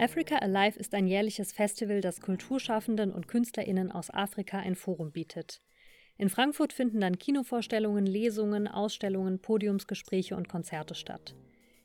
[0.00, 5.60] Africa Alive ist ein jährliches Festival, das Kulturschaffenden und KünstlerInnen aus Afrika ein Forum bietet.
[6.16, 11.34] In Frankfurt finden dann Kinovorstellungen, Lesungen, Ausstellungen, Podiumsgespräche und Konzerte statt.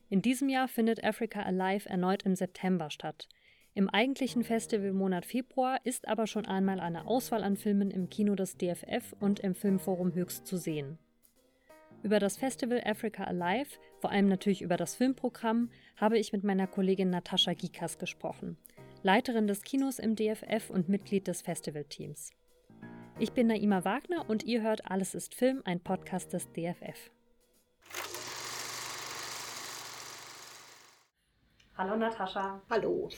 [0.08, 3.28] In diesem Jahr findet Africa Alive erneut im September statt.
[3.74, 8.56] Im eigentlichen Festivalmonat Februar ist aber schon einmal eine Auswahl an Filmen im Kino des
[8.56, 10.98] DFF und im Filmforum Höchst zu sehen.
[12.06, 16.68] Über das Festival Africa Alive, vor allem natürlich über das Filmprogramm, habe ich mit meiner
[16.68, 18.56] Kollegin Natascha Gikas gesprochen,
[19.02, 22.30] Leiterin des Kinos im DFF und Mitglied des Festivalteams.
[23.18, 27.10] Ich bin Naima Wagner und ihr hört Alles ist Film, ein Podcast des DFF.
[31.76, 32.62] Hallo Natascha.
[32.70, 33.08] Hallo.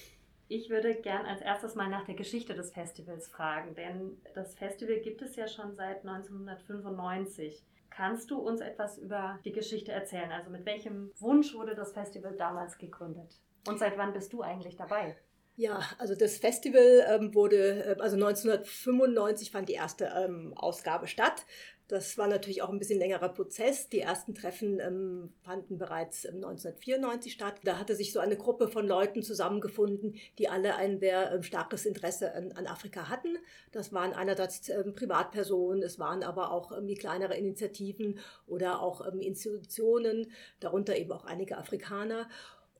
[0.49, 5.01] Ich würde gern als erstes mal nach der Geschichte des Festivals fragen, denn das Festival
[5.01, 7.67] gibt es ja schon seit 1995.
[7.99, 10.31] Kannst du uns etwas über die Geschichte erzählen?
[10.31, 13.41] Also mit welchem Wunsch wurde das Festival damals gegründet?
[13.67, 15.17] Und seit wann bist du eigentlich dabei?
[15.57, 21.45] Ja, also das Festival ähm, wurde, äh, also 1995 fand die erste ähm, Ausgabe statt.
[21.89, 23.89] Das war natürlich auch ein bisschen längerer Prozess.
[23.89, 27.55] Die ersten Treffen ähm, fanden bereits 1994 statt.
[27.65, 31.87] Da hatte sich so eine Gruppe von Leuten zusammengefunden, die alle ein sehr ähm, starkes
[31.87, 33.39] Interesse an, an, Afrika hatten.
[33.73, 39.23] Das waren einerseits ähm, Privatpersonen, es waren aber auch irgendwie kleinere Initiativen oder auch ähm,
[39.23, 42.29] Institutionen, darunter eben auch einige Afrikaner.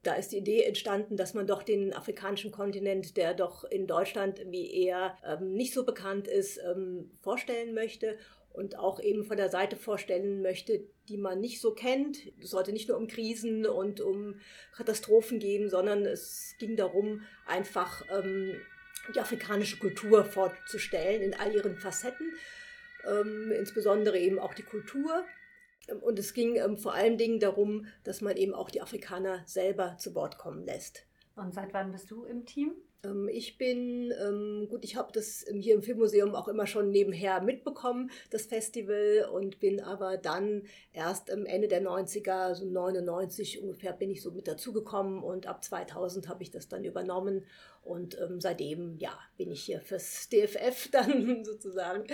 [0.03, 4.43] Da ist die Idee entstanden, dass man doch den afrikanischen Kontinent, der doch in Deutschland
[4.51, 8.19] wie eher ähm, nicht so bekannt ist, ähm, vorstellen möchte
[8.59, 12.19] und auch eben von der Seite vorstellen möchte, die man nicht so kennt.
[12.43, 14.41] Es sollte nicht nur um Krisen und um
[14.77, 18.61] Katastrophen gehen, sondern es ging darum, einfach ähm,
[19.15, 22.33] die afrikanische Kultur vorzustellen in all ihren Facetten,
[23.09, 25.25] ähm, insbesondere eben auch die Kultur.
[26.01, 29.97] Und es ging ähm, vor allen Dingen darum, dass man eben auch die Afrikaner selber
[29.99, 31.07] zu Wort kommen lässt.
[31.37, 32.75] Und seit wann bist du im Team?
[33.05, 37.41] Ähm, ich bin, ähm, gut, ich habe das hier im Filmmuseum auch immer schon nebenher
[37.41, 43.93] mitbekommen, das Festival, und bin aber dann erst am Ende der 90er, so 99 ungefähr,
[43.93, 47.45] bin ich so mit dazugekommen und ab 2000 habe ich das dann übernommen.
[47.83, 52.05] Und ähm, seitdem, ja, bin ich hier fürs DFF dann sozusagen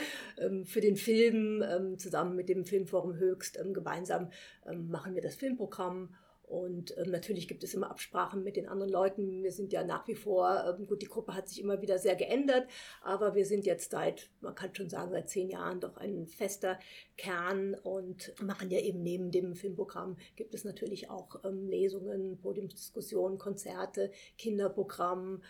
[0.64, 1.64] für den Film
[1.98, 4.30] zusammen mit dem Filmforum Höchst gemeinsam
[4.72, 6.14] machen wir das Filmprogramm
[6.46, 9.42] und ähm, natürlich gibt es immer Absprachen mit den anderen Leuten.
[9.42, 12.16] Wir sind ja nach wie vor, ähm, gut, die Gruppe hat sich immer wieder sehr
[12.16, 12.66] geändert,
[13.02, 16.78] aber wir sind jetzt seit, man kann schon sagen, seit zehn Jahren doch ein fester
[17.16, 23.38] Kern und machen ja eben neben dem Filmprogramm gibt es natürlich auch ähm, Lesungen, Podiumsdiskussionen,
[23.38, 25.42] Konzerte, Kinderprogramm.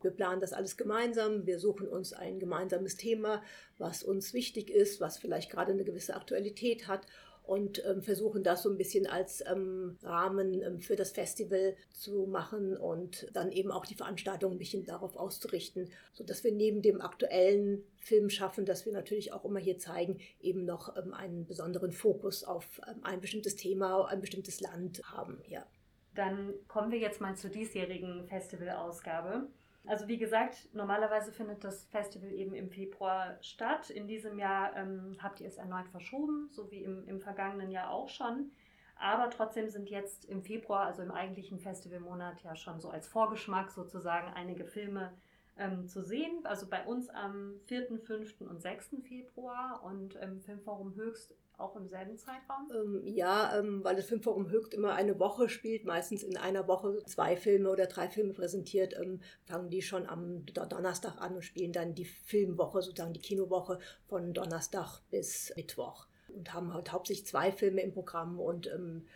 [0.00, 1.44] Wir planen das alles gemeinsam.
[1.44, 3.42] Wir suchen uns ein gemeinsames Thema,
[3.78, 7.06] was uns wichtig ist, was vielleicht gerade eine gewisse Aktualität hat
[7.48, 12.26] und ähm, versuchen das so ein bisschen als ähm, Rahmen ähm, für das Festival zu
[12.26, 17.00] machen und dann eben auch die Veranstaltung ein bisschen darauf auszurichten, sodass wir neben dem
[17.00, 21.90] aktuellen Film schaffen, dass wir natürlich auch immer hier zeigen, eben noch ähm, einen besonderen
[21.90, 25.40] Fokus auf ähm, ein bestimmtes Thema, ein bestimmtes Land haben.
[25.48, 25.66] Ja.
[26.14, 29.48] Dann kommen wir jetzt mal zur diesjährigen Festivalausgabe.
[29.86, 33.90] Also wie gesagt, normalerweise findet das Festival eben im Februar statt.
[33.90, 37.90] In diesem Jahr ähm, habt ihr es erneut verschoben, so wie im, im vergangenen Jahr
[37.90, 38.50] auch schon.
[38.96, 43.70] Aber trotzdem sind jetzt im Februar, also im eigentlichen Festivalmonat, ja schon so als Vorgeschmack
[43.70, 45.12] sozusagen einige Filme
[45.56, 46.44] ähm, zu sehen.
[46.44, 48.40] Also bei uns am 4., 5.
[48.40, 48.96] und 6.
[49.06, 52.70] Februar und im Filmforum Höchst auch im selben Zeitraum?
[52.74, 57.02] Ähm, ja, ähm, weil das Filmforum Höchst immer eine Woche spielt, meistens in einer Woche
[57.06, 61.72] zwei Filme oder drei Filme präsentiert, ähm, fangen die schon am Donnerstag an und spielen
[61.72, 66.06] dann die Filmwoche, sozusagen die Kinowoche von Donnerstag bis Mittwoch.
[66.28, 69.06] Und haben halt hauptsächlich zwei Filme im Programm und ähm,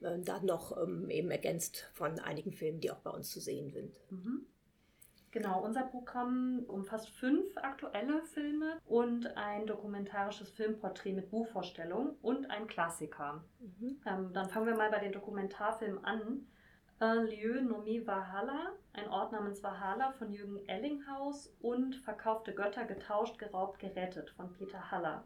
[0.00, 3.70] äh, dann noch ähm, eben ergänzt von einigen Filmen, die auch bei uns zu sehen
[3.70, 4.00] sind.
[4.10, 4.46] Mhm.
[5.32, 12.66] Genau, unser Programm umfasst fünf aktuelle Filme und ein dokumentarisches Filmporträt mit Buchvorstellung und ein
[12.66, 13.42] Klassiker.
[13.58, 13.98] Mhm.
[14.06, 16.46] Ähm, dann fangen wir mal bei den Dokumentarfilmen an.
[17.00, 23.38] Un lieu nommé Valhalla, ein Ort namens Valhalla von Jürgen Ellinghaus und Verkaufte Götter getauscht,
[23.38, 25.24] geraubt, gerettet von Peter Haller.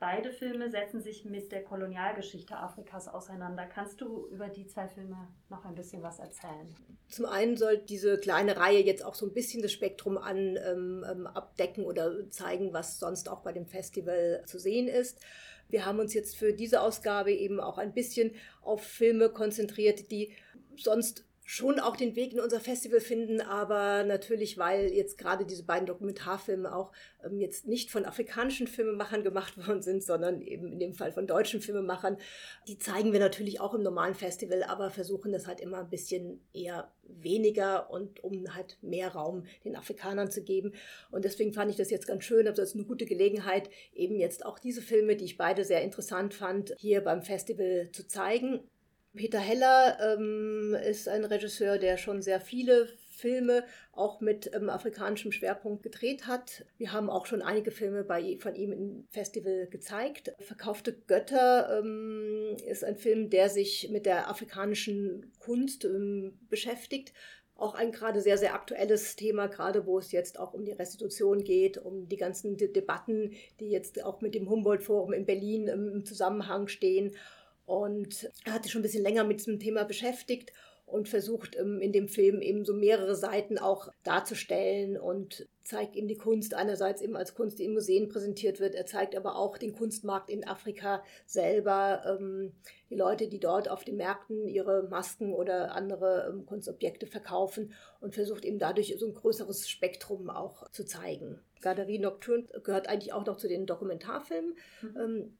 [0.00, 3.66] Beide Filme setzen sich mit der Kolonialgeschichte Afrikas auseinander.
[3.66, 6.74] Kannst du über die zwei Filme noch ein bisschen was erzählen?
[7.08, 11.04] Zum einen soll diese kleine Reihe jetzt auch so ein bisschen das Spektrum an ähm,
[11.10, 15.20] ähm, abdecken oder zeigen, was sonst auch bei dem Festival zu sehen ist.
[15.68, 20.32] Wir haben uns jetzt für diese Ausgabe eben auch ein bisschen auf Filme konzentriert, die
[20.76, 25.64] sonst schon auch den Weg in unser Festival finden, aber natürlich, weil jetzt gerade diese
[25.64, 26.90] beiden Dokumentarfilme auch
[27.22, 31.26] ähm, jetzt nicht von afrikanischen Filmemachern gemacht worden sind, sondern eben in dem Fall von
[31.26, 32.16] deutschen Filmemachern,
[32.66, 36.40] die zeigen wir natürlich auch im normalen Festival, aber versuchen das halt immer ein bisschen
[36.54, 40.72] eher weniger und um halt mehr Raum den Afrikanern zu geben.
[41.10, 44.46] Und deswegen fand ich das jetzt ganz schön, also das eine gute Gelegenheit, eben jetzt
[44.46, 48.60] auch diese Filme, die ich beide sehr interessant fand, hier beim Festival zu zeigen.
[49.14, 53.62] Peter Heller ähm, ist ein Regisseur, der schon sehr viele Filme
[53.92, 56.66] auch mit ähm, afrikanischem Schwerpunkt gedreht hat.
[56.78, 60.32] Wir haben auch schon einige Filme bei, von ihm im Festival gezeigt.
[60.40, 67.12] Verkaufte Götter ähm, ist ein Film, der sich mit der afrikanischen Kunst ähm, beschäftigt.
[67.56, 71.44] Auch ein gerade sehr, sehr aktuelles Thema, gerade wo es jetzt auch um die Restitution
[71.44, 73.30] geht, um die ganzen De Debatten,
[73.60, 77.14] die jetzt auch mit dem Humboldt-Forum in Berlin im Zusammenhang stehen.
[77.66, 80.52] Und er hat sich schon ein bisschen länger mit diesem Thema beschäftigt
[80.86, 86.08] und versucht ähm, in dem Film eben so mehrere Seiten auch darzustellen und zeigt eben
[86.08, 88.74] die Kunst einerseits eben als Kunst, die in Museen präsentiert wird.
[88.74, 92.52] Er zeigt aber auch den Kunstmarkt in Afrika selber, ähm,
[92.90, 98.14] die Leute, die dort auf den Märkten ihre Masken oder andere ähm, Kunstobjekte verkaufen und
[98.14, 101.40] versucht eben dadurch so ein größeres Spektrum auch zu zeigen.
[101.62, 104.54] Galerie Nocturne gehört eigentlich auch noch zu den Dokumentarfilmen.
[104.82, 105.38] Mhm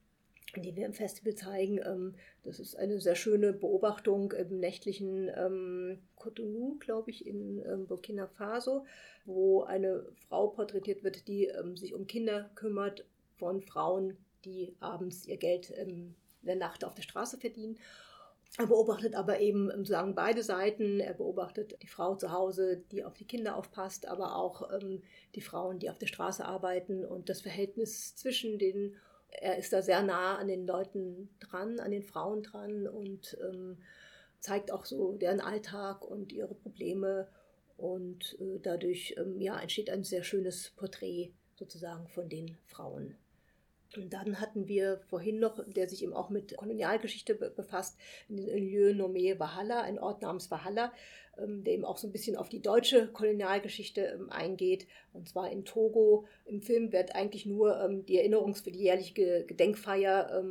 [0.61, 1.79] die wir im Festival zeigen.
[1.83, 7.87] Ähm, das ist eine sehr schöne Beobachtung im nächtlichen ähm, Cotonou, glaube ich, in ähm,
[7.87, 8.85] Burkina Faso,
[9.25, 13.05] wo eine Frau porträtiert wird, die sich um Kinder kümmert
[13.37, 17.77] von Frauen, die abends ihr Geld in der Nacht auf der Straße verdienen.
[18.57, 21.01] Er beobachtet aber eben sagen beide Seiten.
[21.01, 25.01] Er beobachtet die Frau zu Hause, die auf die Kinder aufpasst, aber auch ähm,
[25.35, 28.95] die Frauen, die auf der Straße arbeiten und das Verhältnis zwischen den
[29.41, 33.77] er ist da sehr nah an den Leuten dran, an den Frauen dran und ähm,
[34.39, 37.27] zeigt auch so deren Alltag und ihre Probleme.
[37.77, 43.17] Und äh, dadurch ähm, ja, entsteht ein sehr schönes Porträt sozusagen von den Frauen.
[43.95, 47.97] Und dann hatten wir vorhin noch, der sich eben auch mit Kolonialgeschichte befasst,
[48.27, 50.93] in Lieu nommé Valhalla, ein Ort namens Valhalla, ähm,
[51.63, 54.87] der eben auch so ein bisschen auf die deutsche Kolonialgeschichte ähm, eingeht.
[55.13, 56.25] Und zwar in Togo.
[56.45, 60.43] Im Film wird eigentlich nur ähm, die Erinnerungs- für die jährliche Gedenkfeier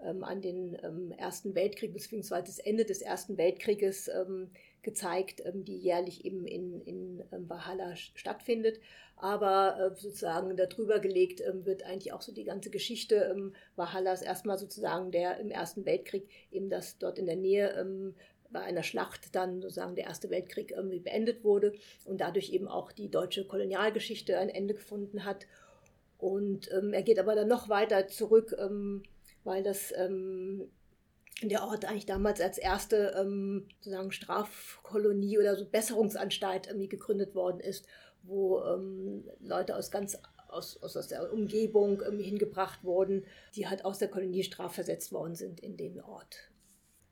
[0.00, 0.74] an den
[1.18, 2.42] Ersten Weltkrieg bzw.
[2.42, 4.08] das Ende des Ersten Weltkrieges
[4.82, 8.78] gezeigt, die jährlich eben in, in Valhalla stattfindet.
[9.16, 15.10] Aber äh, sozusagen darüber gelegt wird eigentlich auch so die ganze Geschichte Valhallas erstmal sozusagen
[15.10, 17.74] der im Ersten Weltkrieg eben das dort in der Nähe
[18.50, 21.74] bei einer Schlacht dann sozusagen der Erste Weltkrieg irgendwie beendet wurde
[22.04, 25.46] und dadurch eben auch die deutsche Kolonialgeschichte ein Ende gefunden hat.
[26.18, 29.02] Und ähm, er geht aber dann noch weiter zurück, ähm,
[29.44, 30.70] weil das ähm,
[31.42, 37.60] der Ort eigentlich damals als erste ähm, sozusagen Strafkolonie oder so Besserungsanstalt irgendwie gegründet worden
[37.60, 37.86] ist,
[38.22, 40.18] wo ähm, Leute aus ganz
[40.48, 43.24] aus, aus, aus der Umgebung irgendwie hingebracht wurden,
[43.54, 46.50] die halt aus der Kolonie strafversetzt worden sind in den Ort.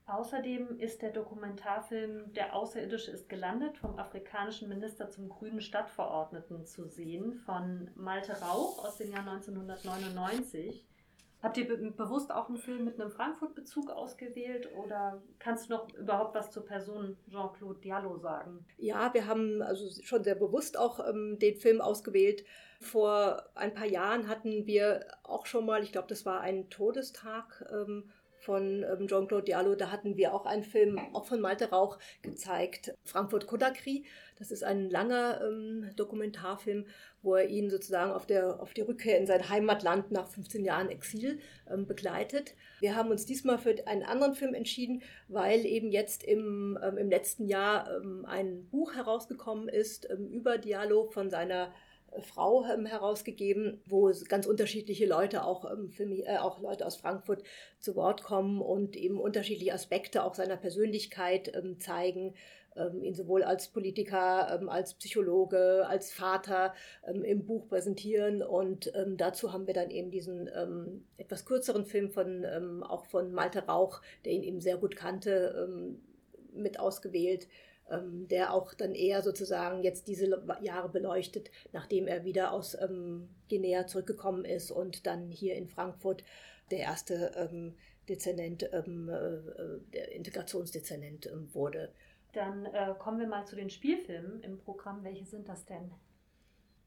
[0.06, 6.86] Außerdem ist der Dokumentarfilm Der Außerirdische ist gelandet vom afrikanischen Minister zum grünen Stadtverordneten zu
[6.86, 10.86] sehen von Malte Rauch aus dem Jahr 1999.
[11.42, 15.92] Habt ihr be bewusst auch einen Film mit einem Frankfurt-Bezug ausgewählt oder kannst du noch
[15.94, 18.64] überhaupt was zur Person Jean-Claude Diallo sagen?
[18.78, 22.44] Ja, wir haben also schon sehr bewusst auch ähm, den Film ausgewählt.
[22.80, 27.64] Vor ein paar Jahren hatten wir auch schon mal, ich glaube, das war ein Todestag
[27.72, 28.10] ähm,
[28.46, 29.74] von ähm, Jean-Claude Diallo.
[29.74, 34.04] Da hatten wir auch einen Film, auch von Malte Rauch, gezeigt, Frankfurt Kodakri.
[34.38, 36.86] Das ist ein langer ähm, Dokumentarfilm,
[37.22, 40.90] wo er ihn sozusagen auf, der, auf die Rückkehr in sein Heimatland nach 15 Jahren
[40.90, 42.54] Exil ähm, begleitet.
[42.78, 47.10] Wir haben uns diesmal für einen anderen Film entschieden, weil eben jetzt im, ähm, im
[47.10, 51.72] letzten Jahr ähm, ein Buch herausgekommen ist ähm, über Diallo von seiner
[52.22, 57.42] Frau ähm, herausgegeben, wo ganz unterschiedliche Leute, auch, ähm, mich, äh, auch Leute aus Frankfurt,
[57.80, 62.34] zu Wort kommen und eben unterschiedliche Aspekte auch seiner Persönlichkeit ähm, zeigen.
[63.00, 66.74] Ihn sowohl als Politiker, als Psychologe, als Vater
[67.22, 68.42] im Buch präsentieren.
[68.42, 70.46] Und dazu haben wir dann eben diesen
[71.16, 72.44] etwas kürzeren Film von,
[72.82, 75.96] auch von Malte Rauch, der ihn eben sehr gut kannte,
[76.52, 77.48] mit ausgewählt
[77.90, 83.28] ähm, der auch dann eher sozusagen jetzt diese Jahre beleuchtet, nachdem er wieder aus ähm,
[83.48, 86.24] Guinea zurückgekommen ist und dann hier in Frankfurt
[86.70, 87.74] der erste ähm,
[88.08, 91.92] Dezernent, ähm, äh, der Integrationsdezernent ähm, wurde.
[92.32, 95.02] Dann äh, kommen wir mal zu den Spielfilmen im Programm.
[95.04, 95.90] Welche sind das denn?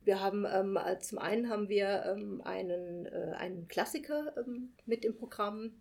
[0.03, 5.15] Wir haben ähm, zum einen haben wir ähm, einen, äh, einen Klassiker ähm, mit im
[5.15, 5.73] Programm,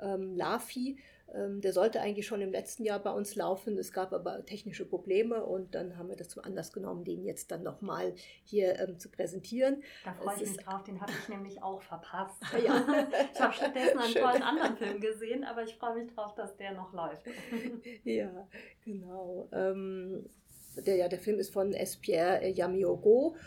[0.00, 0.98] ähm, Lafi,
[1.32, 3.78] der sollte eigentlich schon im letzten Jahr bei uns laufen.
[3.78, 7.50] Es gab aber technische Probleme und dann haben wir das zum Anlass genommen, den jetzt
[7.50, 9.82] dann nochmal hier ähm, zu präsentieren.
[10.04, 12.42] Da freue ich mich drauf, den habe ich nämlich auch verpasst.
[12.64, 12.84] Ja.
[13.32, 14.22] ich habe stattdessen einen Schön.
[14.22, 17.24] tollen anderen Film gesehen, aber ich freue mich drauf, dass der noch läuft.
[18.04, 18.46] ja,
[18.84, 19.48] genau.
[19.52, 20.28] Ähm,
[20.76, 23.40] der, ja, der Film ist von Espierre Yamiogo ähm,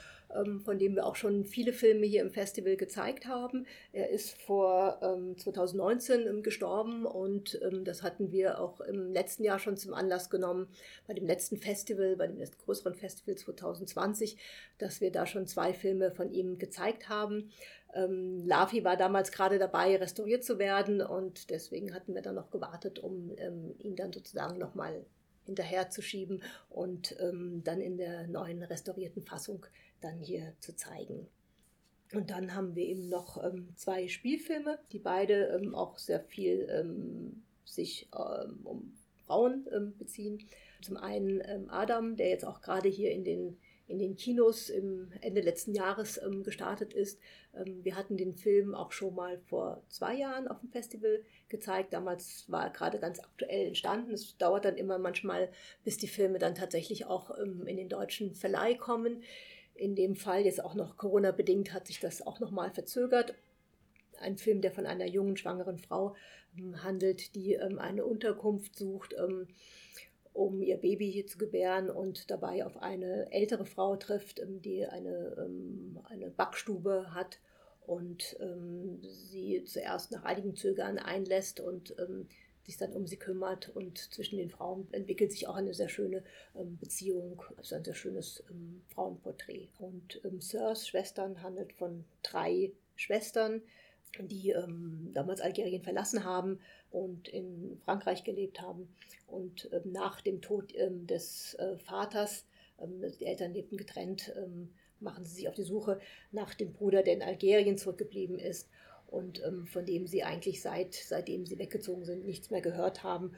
[0.63, 3.66] von dem wir auch schon viele Filme hier im Festival gezeigt haben.
[3.92, 9.60] Er ist vor 2019 ähm, gestorben und ähm, das hatten wir auch im letzten Jahr
[9.60, 10.68] schon zum Anlass genommen,
[11.08, 14.38] bei dem letzten Festival, bei dem größeren Festival 2020,
[14.78, 17.52] dass wir da schon zwei Filme von ihm gezeigt haben.
[17.94, 22.50] Ähm, Lafi war damals gerade dabei, restauriert zu werden und deswegen hatten wir dann noch
[22.50, 25.06] gewartet, um ähm, ihn dann sozusagen nochmal
[25.46, 29.66] hinterherzuschieben und ähm, dann in der neuen restaurierten Fassung
[30.03, 31.27] dann hier zu zeigen.
[32.13, 36.67] Und dann haben wir eben noch ähm, zwei Spielfilme, die beide ähm, auch sehr viel
[36.69, 38.93] ähm, sich ähm, um
[39.25, 40.48] Frauen ähm, beziehen.
[40.81, 43.57] Zum einen ähm, Adam, der jetzt auch gerade hier in den,
[43.88, 47.19] in den Kinos im Ende letzten Jahres gestartet ist.
[47.53, 51.93] wir hatten den Film auch schon mal vor zwei Jahren auf dem Festival gezeigt.
[51.93, 54.13] Damals war er gerade ganz aktuell entstanden.
[54.13, 55.51] Es dauert dann immer manchmal,
[55.83, 59.22] bis die Filme dann tatsächlich auch in den deutschen Verleih kommen.
[59.75, 63.34] In dem Fall jetzt auch noch Corona-bedingt hat sich das auch nochmal verzögert.
[64.20, 66.15] Ein Film, der von einer jungen schwangeren Frau
[66.58, 69.48] ähm, handelt, die ähm, eine Unterkunft sucht, ähm,
[70.34, 75.48] um ihr Baby hier zu gebären und dabei auf eine ältere Frau trifft, die eine,
[76.06, 77.39] eine Backstube hat
[77.86, 78.36] und
[79.03, 81.96] sie zuerst nach einigen Zögern einlässt und
[82.65, 86.24] sich dann um sie kümmert und zwischen den Frauen entwickelt sich auch eine sehr schöne
[86.55, 89.67] ähm, Beziehung, also ein sehr schönes ähm, Frauenporträt.
[89.79, 93.62] Und ähm, Sirs Schwestern handelt von drei Schwestern,
[94.20, 96.60] die ähm, damals Algerien verlassen haben
[96.91, 98.88] und in Frankreich gelebt haben.
[99.27, 102.46] Und ähm, nach dem Tod ähm, des äh, Vaters,
[103.20, 104.34] die Eltern lebten getrennt,
[105.00, 106.01] machen sie sich auf die Suche
[106.32, 108.67] nach dem Bruder, der in Algerien zurückgeblieben ist
[109.13, 113.34] und ähm, von dem sie eigentlich seit, seitdem sie weggezogen sind, nichts mehr gehört haben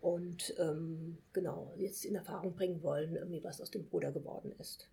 [0.00, 4.88] und ähm, genau jetzt in Erfahrung bringen wollen, irgendwie was aus dem Bruder geworden ist.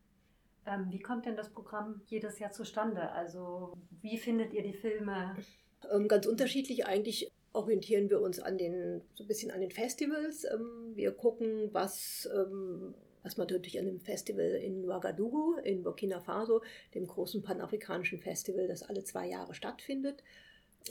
[0.65, 3.11] Ähm, wie kommt denn das Programm jedes Jahr zustande?
[3.11, 5.35] Also wie findet ihr die Filme?
[5.91, 10.43] Ähm, ganz unterschiedlich eigentlich orientieren wir uns an den, so ein bisschen an den Festivals.
[10.43, 12.93] Ähm, wir gucken, was ähm,
[13.25, 16.61] was man natürlich an dem Festival in Ouagadougou in Burkina Faso,
[16.93, 20.23] dem großen panafrikanischen Festival, das alle zwei Jahre stattfindet.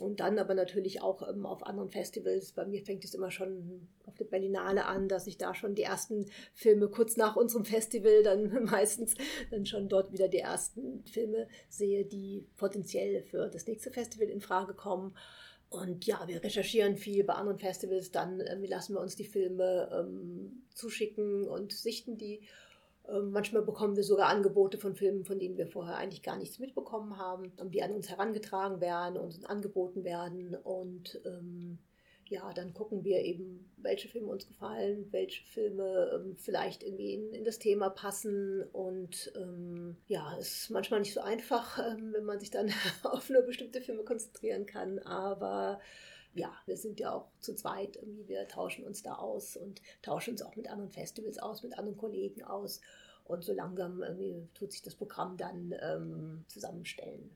[0.01, 2.51] Und dann aber natürlich auch ähm, auf anderen Festivals.
[2.51, 5.85] Bei mir fängt es immer schon auf der Berlinale an, dass ich da schon die
[5.85, 9.15] ersten Filme kurz nach unserem Festival dann meistens
[9.53, 14.41] dann schon dort wieder die ersten Filme sehe, die potenziell für das nächste Festival in
[14.41, 15.15] Frage kommen.
[15.71, 19.91] Und ja, wir recherchieren viel bei anderen Festivals, dann äh, lassen wir uns die Filme
[19.93, 22.43] ähm, zuschicken und sichten die.
[23.09, 26.59] Ähm, manchmal bekommen wir sogar Angebote von Filmen, von denen wir vorher eigentlich gar nichts
[26.59, 30.55] mitbekommen haben, die an uns herangetragen werden, und angeboten werden.
[30.55, 31.79] Und ähm,
[32.35, 37.33] ja, dann gucken wir eben, welche Filme uns gefallen, welche Filme ähm, vielleicht irgendwie in,
[37.33, 38.65] in, das Thema passen.
[38.73, 42.73] Und ähm, ja, es ist manchmal nicht so einfach, ähm, wenn man sich dann
[43.05, 44.99] auf nur bestimmte Filme konzentrieren kann.
[44.99, 45.81] Aber
[46.35, 50.33] ja, wir sind ja auch zu zweit, irgendwie, wir tauschen uns da aus und tauschen
[50.33, 52.81] uns auch mit anderen Festivals aus, mit anderen Kollegen aus.
[53.23, 54.03] Und so langsam
[54.55, 57.31] tut sich das Programm dann ähm, zusammenstellen.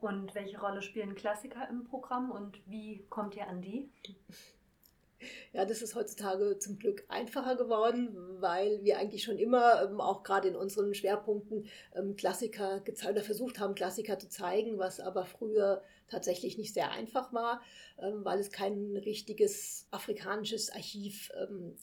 [0.00, 3.90] Und welche Rolle spielen Klassiker im Programm und wie kommt ihr an die?
[5.52, 10.22] Ja, das ist heutzutage zum Glück einfacher geworden, weil wir eigentlich schon immer, ähm, auch
[10.22, 15.26] gerade in unseren Schwerpunkten, ähm, Klassiker gezeigt oder versucht haben, Klassiker zu zeigen, was aber
[15.26, 17.60] früher tatsächlich nicht sehr einfach war,
[17.98, 21.30] ähm, weil es kein richtiges afrikanisches Archiv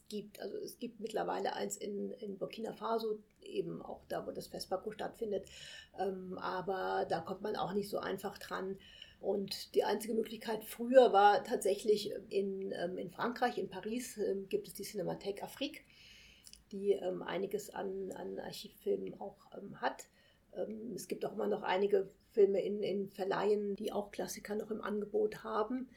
[0.10, 0.40] gibt.
[0.42, 4.92] Also es gibt mittlerweile eins in, in Burkina Faso, eben auch da, wo das Festbako
[4.92, 5.48] stattfindet,
[6.38, 8.78] aber da kommt man auch nicht so einfach dran.
[9.20, 14.68] Und die einzige Möglichkeit früher war tatsächlich in, ähm, in Frankreich, in Paris, ähm, gibt
[14.68, 15.82] es die Cinémathèque Afrique,
[16.72, 19.38] die ähm, einiges an, an Archivfilmen auch
[19.76, 20.08] hat.
[20.96, 24.82] es gibt auch immer noch einige Filme in, in Verleihen, die auch Klassiker noch im
[24.82, 25.88] Angebot haben.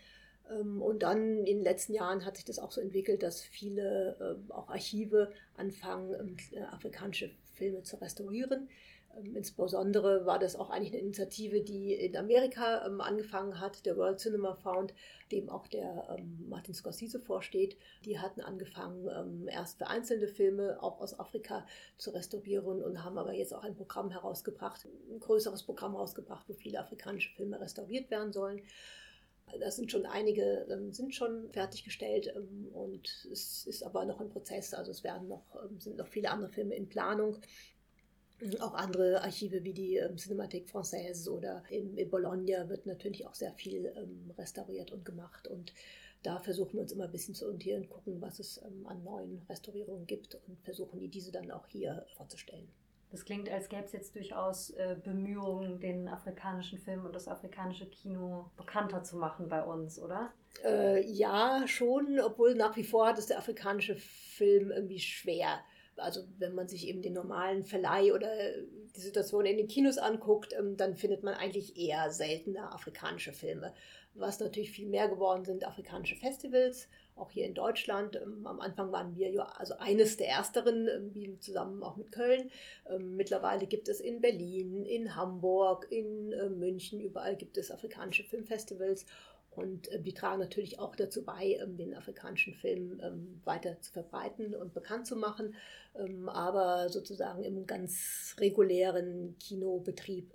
[0.59, 4.69] Und dann in den letzten Jahren hat sich das auch so entwickelt, dass viele auch
[4.69, 6.37] Archive anfangen,
[6.73, 8.69] afrikanische Filme zu restaurieren.
[9.16, 13.97] Ähm, insbesondere war das auch eigentlich eine Initiative, die in Amerika ähm, angefangen hat, der
[13.97, 14.95] World Cinema Found,
[15.33, 17.76] dem auch der ähm, Martin Scorsese vorsteht.
[18.04, 21.66] Die hatten angefangen, ähm, erst für einzelne Filme auch aus Afrika
[21.97, 26.52] zu restaurieren und haben aber jetzt auch ein Programm herausgebracht, ein größeres Programm herausgebracht, wo
[26.52, 28.62] viele afrikanische Filme restauriert werden sollen.
[29.59, 34.30] Das sind schon einige, ähm, sind schon fertiggestellt ähm, und es ist aber noch ein
[34.30, 34.75] Prozess.
[34.75, 37.38] Also es werden noch, ähm, sind noch viele andere Filme in Planung.
[38.61, 43.92] Auch andere Archive wie die Cinémathèque Française oder in, Bologna wird natürlich auch sehr viel
[44.38, 45.47] restauriert und gemacht.
[45.47, 45.75] Und
[46.23, 50.07] da versuchen wir uns immer ein bisschen zu orientieren, gucken, was es an neuen Restaurierungen
[50.07, 52.73] gibt und versuchen die diese dann auch hier vorzustellen.
[53.11, 57.87] Das klingt, als gäbe es jetzt durchaus äh, Bemühungen, den afrikanischen Film und das afrikanische
[57.87, 60.33] Kino bekannter zu machen bei uns, oder?
[60.64, 65.61] Äh, ja, schon, obwohl nach wie vor hat es der afrikanische Film irgendwie schwer.
[66.00, 68.30] Also wenn man sich eben den normalen Verleih oder
[68.97, 73.75] die Situation in den Kinos anguckt, ähm, dann findet man eigentlich eher seltener afrikanische Filme.
[74.14, 76.88] Was natürlich viel mehr geworden sind, afrikanische Festivals
[77.21, 78.16] auch hier in Deutschland.
[78.16, 82.50] Ähm, am Anfang waren wir ja also eines der ersteren, ähm, zusammen auch mit Köln.
[82.99, 89.07] Mittlerweile gibt es in Berlin, in Hamburg, in äh, München, überall gibt es afrikanische Filmfestivals.
[89.61, 93.00] Und äh, wir tragen natürlich auch dazu bei, den afrikanischen Film
[93.45, 95.55] weiter zu verbreiten und bekannt zu machen.
[96.26, 100.33] Aber sozusagen im ganz regulären Kinobetrieb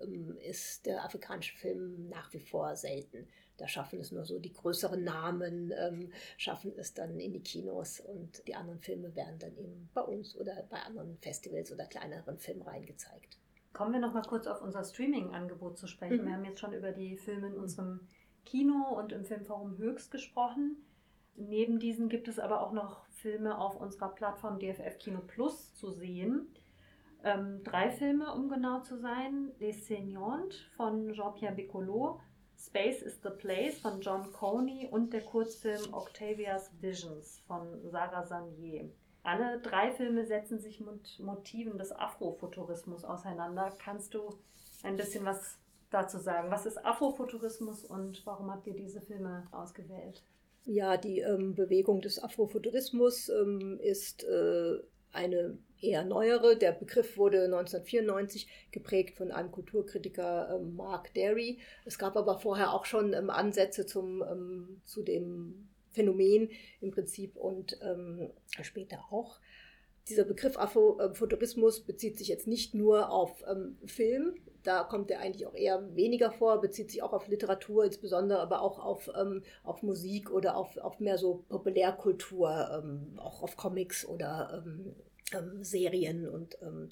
[0.48, 3.28] ist der afrikanische Film nach wie vor selten.
[3.58, 8.02] Da schaffen es nur so die größeren Namen, ähm, schaffen es dann in die Kinos
[8.02, 12.38] und die anderen Filme werden dann eben bei uns oder bei anderen Festivals oder kleineren
[12.38, 13.38] Filmreihen gezeigt.
[13.72, 16.22] Kommen wir noch mal kurz auf unser Streaming-Angebot zu sprechen.
[16.22, 16.26] Mhm.
[16.26, 18.08] Wir haben jetzt schon über die Filme in unserem
[18.46, 20.78] Kino und im Filmforum Höchst gesprochen.
[21.36, 25.92] Neben diesen gibt es aber auch noch Filme auf unserer Plattform DFF Kino Plus zu
[25.92, 26.48] sehen.
[27.24, 29.52] Ähm, drei Filme, um genau zu sein.
[29.60, 32.20] Les Seignantes von Jean-Pierre Bicolot,
[32.58, 38.90] Space is the Place von John Coney und der Kurzfilm Octavia's Visions von Sarah Sanier.
[39.24, 43.76] Alle drei Filme setzen sich mit Motiven des Afrofuturismus auseinander.
[43.80, 44.38] Kannst du
[44.84, 45.58] ein bisschen was
[45.96, 46.52] dazu sagen?
[46.52, 50.24] Was ist Afrofuturismus und warum habt ihr diese Filme ausgewählt?
[50.66, 54.80] Ja, die ähm, Bewegung des Afrofuturismus ähm, ist äh,
[55.12, 56.58] eine eher neuere.
[56.58, 61.60] Der Begriff wurde 1994 geprägt von einem Kulturkritiker ähm, Mark Derry.
[61.86, 66.50] Es gab aber vorher auch schon ähm, Ansätze zum, ähm, zu dem Phänomen
[66.82, 69.40] im Prinzip und ähm, später auch.
[70.08, 75.46] Dieser Begriff Afrofuturismus bezieht sich jetzt nicht nur auf ähm, Film, da kommt er eigentlich
[75.46, 79.84] auch eher weniger vor, bezieht sich auch auf Literatur insbesondere, aber auch auf, ähm, auf
[79.84, 84.96] Musik oder auf, auf mehr so Populärkultur, ähm, auch auf Comics oder ähm,
[85.34, 86.90] ähm, Serien und ähm,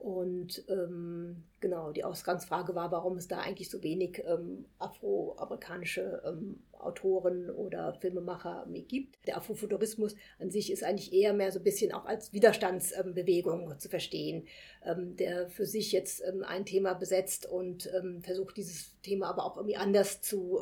[0.00, 6.62] und ähm, genau, die Ausgangsfrage war, warum es da eigentlich so wenig ähm, afroamerikanische ähm,
[6.72, 9.18] Autoren oder Filmemacher gibt.
[9.26, 13.90] Der Afrofuturismus an sich ist eigentlich eher mehr so ein bisschen auch als Widerstandsbewegung zu
[13.90, 14.46] verstehen,
[14.86, 19.44] ähm, der für sich jetzt ähm, ein Thema besetzt und ähm, versucht, dieses Thema aber
[19.44, 20.60] auch irgendwie anders zu,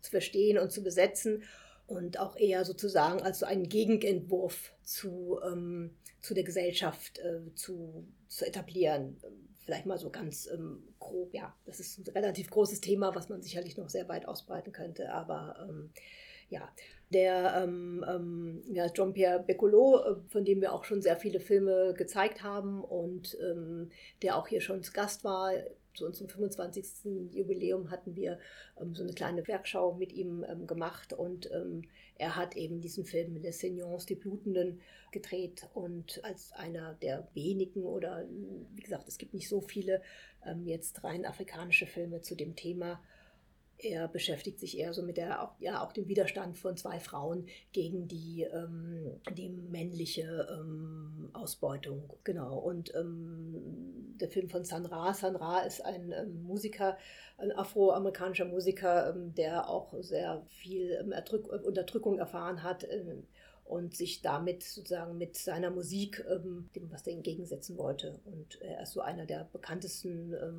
[0.00, 1.44] zu verstehen und zu besetzen
[1.86, 5.40] und auch eher sozusagen als so einen Gegenentwurf zu
[6.20, 9.20] zu der Gesellschaft äh, zu, zu etablieren.
[9.64, 13.42] Vielleicht mal so ganz ähm, grob, ja, das ist ein relativ großes Thema, was man
[13.42, 15.90] sicherlich noch sehr weit ausbreiten könnte, aber ähm,
[16.48, 16.68] ja,
[17.10, 21.94] der ähm, ähm, ja, Jean-Pierre Beccolo, äh, von dem wir auch schon sehr viele Filme
[21.96, 23.90] gezeigt haben und ähm,
[24.22, 25.52] der auch hier schon zu Gast war.
[25.94, 27.32] Zu unserem 25.
[27.32, 28.38] Jubiläum hatten wir
[28.80, 31.82] ähm, so eine kleine Werkschau mit ihm ähm, gemacht und ähm,
[32.16, 34.80] er hat eben diesen Film Les Seigneurs, die Blutenden,
[35.12, 38.28] gedreht und als einer der wenigen oder
[38.74, 40.02] wie gesagt, es gibt nicht so viele
[40.64, 43.02] jetzt rein afrikanische Filme zu dem Thema
[43.82, 48.08] er beschäftigt sich eher so mit der, ja, auch dem Widerstand von zwei Frauen gegen
[48.08, 52.12] die, ähm, die männliche ähm, Ausbeutung.
[52.24, 52.58] Genau.
[52.58, 55.14] Und ähm, der Film von San Ra.
[55.14, 56.96] San Ra ist ein ähm, Musiker,
[57.38, 61.14] ein afroamerikanischer Musiker, ähm, der auch sehr viel ähm,
[61.64, 62.86] Unterdrückung erfahren hat
[63.64, 66.24] und sich damit sozusagen mit seiner Musik
[66.74, 68.18] dem, was er entgegensetzen wollte.
[68.24, 70.50] Und er ist so einer der bekanntesten äh,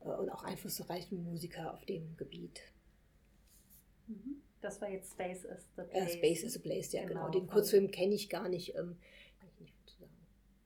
[0.00, 2.60] und auch einflussreichen Musiker auf dem Gebiet.
[4.06, 4.42] Mhm.
[4.60, 5.94] Das war jetzt Space is the Place.
[5.94, 7.26] Ja, Space is the Place, ja genau.
[7.26, 7.30] genau.
[7.30, 8.74] Den Kurzfilm kenne ich gar nicht.
[8.74, 8.96] Ähm,
[9.38, 10.12] kann ich nicht zu sagen.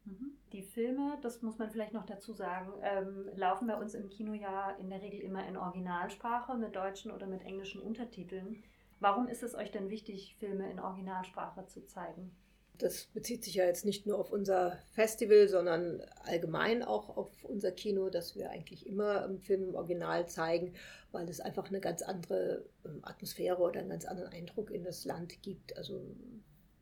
[0.04, 0.32] Mhm.
[0.52, 4.32] Die Filme, das muss man vielleicht noch dazu sagen, ähm, laufen bei uns im Kino
[4.32, 8.62] ja in der Regel immer in Originalsprache mit deutschen oder mit englischen Untertiteln.
[9.00, 12.34] Warum ist es euch denn wichtig, Filme in Originalsprache zu zeigen?
[12.78, 17.70] Das bezieht sich ja jetzt nicht nur auf unser Festival, sondern allgemein auch auf unser
[17.70, 20.74] Kino, dass wir eigentlich immer ähm, Film im Original zeigen,
[21.12, 25.04] weil es einfach eine ganz andere ähm, Atmosphäre oder einen ganz anderen Eindruck in das
[25.04, 25.76] Land gibt.
[25.76, 26.16] Also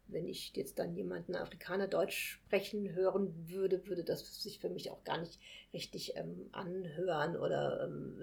[0.08, 4.90] wenn ich jetzt dann jemanden Afrikaner Deutsch sprechen hören würde, würde das sich für mich
[4.90, 5.38] auch gar nicht
[5.72, 8.18] richtig ähm, anhören oder ähm,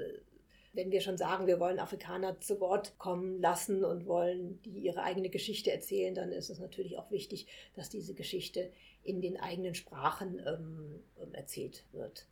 [0.73, 5.03] wenn wir schon sagen, wir wollen Afrikaner zu Wort kommen lassen und wollen die ihre
[5.03, 8.71] eigene Geschichte erzählen, dann ist es natürlich auch wichtig, dass diese Geschichte
[9.03, 12.27] in den eigenen Sprachen ähm, ähm erzählt wird.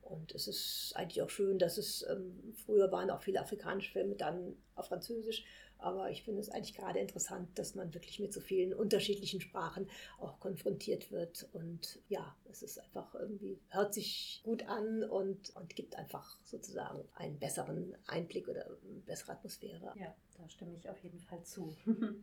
[0.00, 4.14] Und es ist eigentlich auch schön, dass es ähm, früher waren auch viele afrikanische Filme
[4.14, 5.44] dann auf Französisch,
[5.82, 9.88] aber ich finde es eigentlich gerade interessant, dass man wirklich mit so vielen unterschiedlichen Sprachen
[10.18, 11.48] auch konfrontiert wird.
[11.52, 17.00] Und ja, es ist einfach irgendwie, hört sich gut an und, und gibt einfach sozusagen
[17.14, 19.92] einen besseren Einblick oder eine bessere Atmosphäre.
[19.96, 21.76] Ja, da stimme ich auf jeden Fall zu.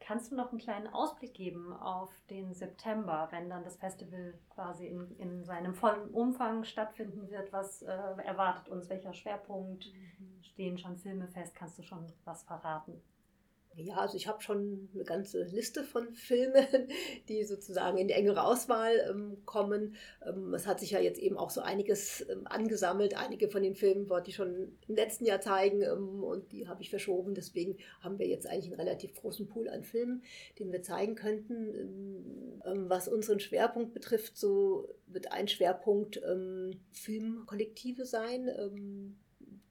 [0.00, 4.86] Kannst du noch einen kleinen Ausblick geben auf den September, wenn dann das Festival quasi
[4.86, 7.52] in, in seinem vollen Umfang stattfinden wird?
[7.52, 7.86] Was äh,
[8.24, 8.88] erwartet uns?
[8.88, 9.92] Welcher Schwerpunkt?
[10.42, 11.54] Stehen schon Filme fest?
[11.54, 13.00] Kannst du schon was verraten?
[13.76, 16.66] Ja, also ich habe schon eine ganze Liste von Filmen,
[17.28, 19.94] die sozusagen in die engere Auswahl ähm, kommen.
[20.26, 23.16] Ähm, es hat sich ja jetzt eben auch so einiges ähm, angesammelt.
[23.16, 26.82] Einige von den Filmen wollte ich schon im letzten Jahr zeigen ähm, und die habe
[26.82, 27.34] ich verschoben.
[27.34, 30.24] Deswegen haben wir jetzt eigentlich einen relativ großen Pool an Filmen,
[30.58, 31.74] den wir zeigen könnten.
[31.74, 36.20] Ähm, ähm, was unseren Schwerpunkt betrifft, so wird ein Schwerpunkt
[36.92, 38.48] Filmkollektive sein.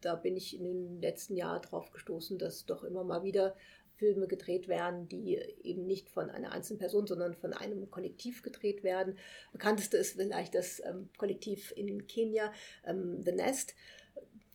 [0.01, 3.55] Da bin ich in den letzten Jahren drauf gestoßen, dass doch immer mal wieder
[3.95, 8.83] Filme gedreht werden, die eben nicht von einer einzelnen Person, sondern von einem Kollektiv gedreht
[8.83, 9.17] werden.
[9.51, 12.53] Bekannteste ist vielleicht das ähm, Kollektiv in Kenia,
[12.85, 13.75] ähm, The Nest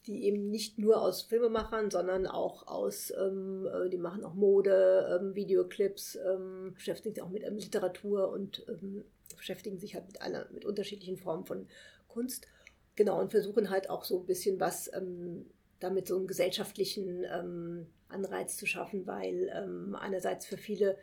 [0.07, 5.19] die eben nicht nur aus Filmemachern, sondern auch aus, ähm, äh, die machen auch Mode,
[5.19, 9.05] ähm, Videoclips, ähm, beschäftigen sich auch mit ähm, Literatur und ähm,
[9.37, 11.67] beschäftigen sich halt mit einer, mit unterschiedlichen Formen von
[12.09, 12.47] Kunst.
[12.97, 15.47] Genau, und versuchen halt auch so ein bisschen was ähm,
[15.81, 20.97] damit so einen gesellschaftlichen ähm, Anreiz zu schaffen, weil ähm, einerseits für viele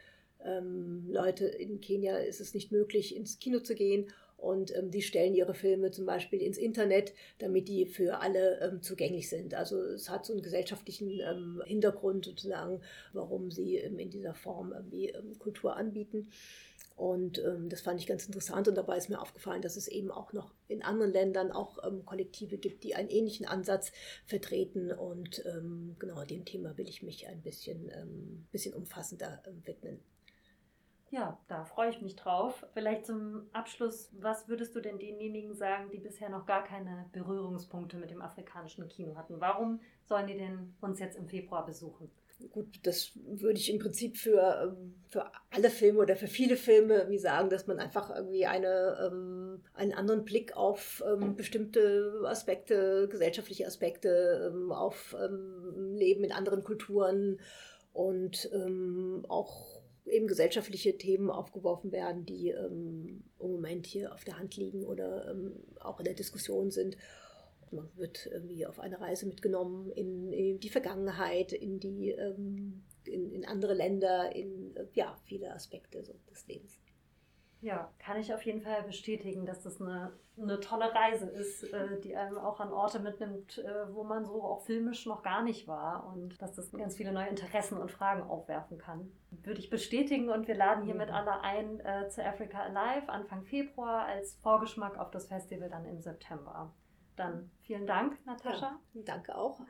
[0.43, 4.07] ähm, Leute in Kenia ist es nicht möglich, ins Kino zu gehen
[4.41, 8.81] und ähm, die stellen ihre Filme zum Beispiel ins Internet, damit die für alle ähm,
[8.81, 9.53] zugänglich sind.
[9.53, 12.81] Also es hat so einen gesellschaftlichen ähm, Hintergrund sozusagen,
[13.13, 16.31] warum sie ähm, in dieser Form irgendwie ähm, Kultur anbieten.
[16.95, 20.11] Und ähm, das fand ich ganz interessant und dabei ist mir aufgefallen, dass es eben
[20.11, 23.91] auch noch in anderen Ländern auch ähm, Kollektive gibt, die einen ähnlichen Ansatz
[24.25, 24.91] vertreten.
[24.91, 29.99] Und ähm, genau dem Thema will ich mich ein bisschen, ähm, bisschen umfassender ähm, widmen.
[31.11, 32.65] Ja, da freue ich mich drauf.
[32.73, 37.97] Vielleicht zum Abschluss, was würdest du denn denjenigen sagen, die bisher noch gar keine Berührungspunkte
[37.97, 39.41] mit dem afrikanischen Kino hatten?
[39.41, 42.09] Warum sollen die denn uns jetzt im Februar besuchen?
[42.49, 47.07] Gut, das würde ich im Prinzip für, ähm, für alle Filme oder für viele Filme
[47.09, 53.07] wie sagen, dass man einfach irgendwie eine, ähm, einen anderen Blick auf ähm, bestimmte Aspekte,
[53.09, 55.15] gesellschaftliche Aspekte, auf
[55.93, 57.39] Leben in anderen Kulturen
[57.93, 58.49] und
[59.27, 65.35] auch eben gesellschaftliche Themen aufgeworfen werden, die im Moment hier auf der Hand liegen oder
[65.79, 66.97] auch in der Diskussion sind.
[67.71, 73.45] Man wird irgendwie auf eine Reise mitgenommen in, die Vergangenheit, in die ähm, in, in,
[73.45, 76.79] andere Länder, in ja, viele Aspekte so des Lebens.
[77.61, 82.01] Ja, kann ich auf jeden Fall bestätigen, dass das eine, eine tolle Reise ist, äh,
[82.01, 85.67] die einem auch an Orte mitnimmt, äh, wo man so auch filmisch noch gar nicht
[85.67, 89.11] war und dass das ganz viele neue Interessen und Fragen aufwerfen kann.
[89.29, 91.13] Würde ich bestätigen und wir laden hiermit mhm.
[91.13, 96.01] alle ein äh, zu Africa Alive Anfang Februar als Vorgeschmack auf das Festival dann im
[96.01, 96.73] September.
[97.15, 98.79] Dann vielen Dank, Natascha.
[98.93, 99.61] Ja, danke auch.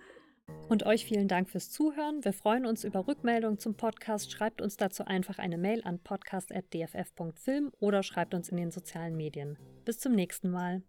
[0.70, 2.24] Und euch vielen Dank fürs Zuhören.
[2.24, 4.32] Wir freuen uns über Rückmeldungen zum Podcast.
[4.32, 9.58] Schreibt uns dazu einfach eine Mail an podcast.dff.film oder schreibt uns in den sozialen Medien.
[9.86, 10.84] Bis zum nächsten Mal.